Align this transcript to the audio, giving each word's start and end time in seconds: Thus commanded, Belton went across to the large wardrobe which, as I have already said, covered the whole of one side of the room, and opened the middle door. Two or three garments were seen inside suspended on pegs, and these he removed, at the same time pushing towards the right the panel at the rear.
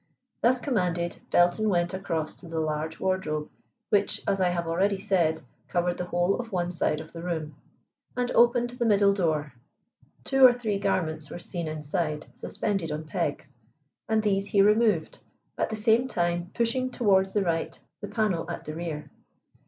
Thus 0.41 0.59
commanded, 0.59 1.17
Belton 1.29 1.69
went 1.69 1.93
across 1.93 2.33
to 2.37 2.47
the 2.47 2.59
large 2.59 2.99
wardrobe 2.99 3.51
which, 3.89 4.19
as 4.27 4.41
I 4.41 4.49
have 4.49 4.67
already 4.67 4.97
said, 4.97 5.43
covered 5.67 5.99
the 5.99 6.05
whole 6.05 6.39
of 6.39 6.51
one 6.51 6.71
side 6.71 6.99
of 6.99 7.13
the 7.13 7.21
room, 7.21 7.53
and 8.17 8.31
opened 8.31 8.71
the 8.71 8.85
middle 8.85 9.13
door. 9.13 9.53
Two 10.23 10.43
or 10.43 10.53
three 10.53 10.79
garments 10.79 11.29
were 11.29 11.37
seen 11.37 11.67
inside 11.67 12.25
suspended 12.33 12.91
on 12.91 13.03
pegs, 13.03 13.55
and 14.09 14.23
these 14.23 14.47
he 14.47 14.63
removed, 14.63 15.19
at 15.55 15.69
the 15.69 15.75
same 15.75 16.07
time 16.07 16.49
pushing 16.55 16.89
towards 16.89 17.33
the 17.33 17.43
right 17.43 17.79
the 17.99 18.07
panel 18.07 18.49
at 18.49 18.65
the 18.65 18.73
rear. 18.73 19.11